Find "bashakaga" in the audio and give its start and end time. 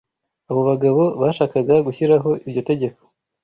1.21-1.75